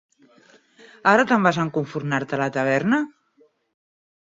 [1.11, 3.03] Ara te'n vas a encofurnar-te a la taverna?